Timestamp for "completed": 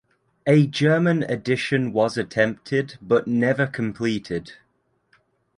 3.67-4.53